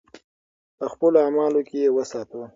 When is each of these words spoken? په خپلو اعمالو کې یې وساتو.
په 0.77 0.85
خپلو 0.91 1.17
اعمالو 1.25 1.61
کې 1.67 1.77
یې 1.83 1.89
وساتو. 1.95 2.41